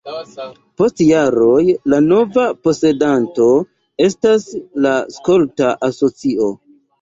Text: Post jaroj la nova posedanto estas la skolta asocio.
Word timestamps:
Post 0.81 1.01
jaroj 1.07 1.59
la 1.93 1.99
nova 2.05 2.45
posedanto 2.69 3.45
estas 4.07 4.49
la 4.87 4.95
skolta 5.19 5.71
asocio. 5.91 6.51